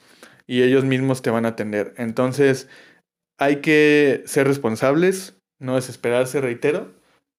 y 0.48 0.62
ellos 0.62 0.86
mismos 0.86 1.22
te 1.22 1.32
van 1.32 1.46
a 1.46 1.50
atender. 1.50 1.94
Entonces, 1.98 2.70
hay 3.38 3.62
que 3.62 4.24
ser 4.26 4.48
responsables, 4.48 5.38
no 5.60 5.76
desesperarse, 5.76 6.42
reitero. 6.42 6.94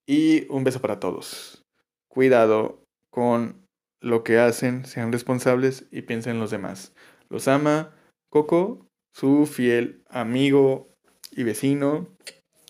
Y 0.09 0.47
un 0.53 0.63
beso 0.63 0.81
para 0.81 1.01
todos. 1.01 1.65
Cuidado 2.09 2.81
con 3.11 3.67
lo 4.01 4.23
que 4.23 4.39
hacen, 4.39 4.85
sean 4.85 5.11
responsables 5.11 5.87
y 5.91 6.03
piensen 6.03 6.35
en 6.35 6.41
los 6.41 6.51
demás. 6.51 6.93
Los 7.29 7.49
ama 7.49 7.93
Coco, 8.31 8.87
su 9.13 9.47
fiel 9.47 10.05
amigo 10.09 10.89
y 11.33 11.43
vecino. 11.43 12.09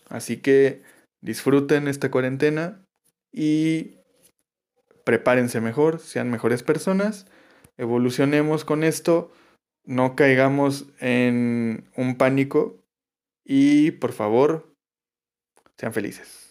Así 0.09 0.37
que 0.37 0.81
disfruten 1.21 1.87
esta 1.87 2.09
cuarentena 2.09 2.83
y 3.31 3.97
prepárense 5.03 5.61
mejor, 5.61 5.99
sean 5.99 6.31
mejores 6.31 6.63
personas, 6.63 7.27
evolucionemos 7.77 8.65
con 8.65 8.83
esto, 8.83 9.31
no 9.85 10.15
caigamos 10.15 10.87
en 10.99 11.89
un 11.95 12.17
pánico 12.17 12.76
y 13.47 13.91
por 13.91 14.11
favor, 14.11 14.75
sean 15.77 15.93
felices. 15.93 16.46